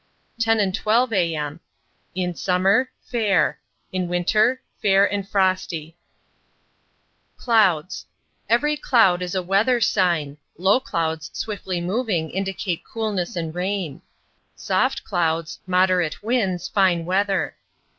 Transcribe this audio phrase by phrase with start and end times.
[0.39, 1.59] 10 and 12 AM
[3.03, 3.59] Fair
[4.01, 5.95] Fair and frosty
[7.37, 8.07] Clouds
[8.49, 10.37] Every cloud is a weather sign.
[10.57, 14.01] Low clouds swiftly moving indicate coolness and rain.
[14.55, 17.55] Soft clouds, moderate winds, fine weather.